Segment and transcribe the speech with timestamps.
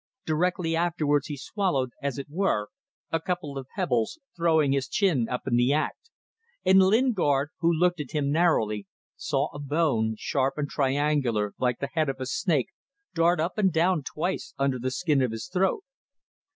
[0.25, 2.69] Directly afterwards he swallowed as it were
[3.11, 6.09] a couple of pebbles, throwing his chin up in the act;
[6.65, 11.89] and Lingard, who looked at him narrowly, saw a bone, sharp and triangular like the
[11.93, 12.69] head of a snake,
[13.13, 15.83] dart up and down twice under the skin of his throat.